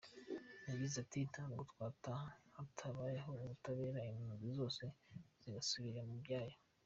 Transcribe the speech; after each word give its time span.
Yagize 0.69 0.95
ati 1.03 1.19
“Ntabwo 1.31 1.61
twataha 1.71 2.27
hatabaye 2.55 3.17
ubutabera 3.33 3.99
impunzi 4.11 4.47
zose 4.57 4.83
zigasubira 5.41 6.01
mu 6.09 6.15
byazo. 6.23 6.57